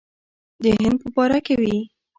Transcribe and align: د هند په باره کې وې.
د 0.63 0.65
هند 0.77 0.97
په 1.03 1.07
باره 1.15 1.39
کې 1.45 1.55
وې. 1.61 1.77